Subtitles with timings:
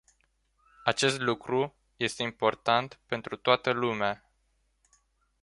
[0.83, 4.31] Acest lucru este important pentru toată lumea.